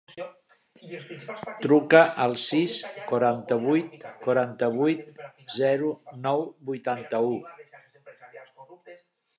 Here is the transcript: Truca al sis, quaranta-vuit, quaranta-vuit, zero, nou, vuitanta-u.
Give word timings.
Truca 1.65 1.99
al 2.23 2.33
sis, 2.45 2.77
quaranta-vuit, 3.11 4.09
quaranta-vuit, 4.25 5.23
zero, 5.59 5.93
nou, 6.27 6.45
vuitanta-u. 6.73 7.39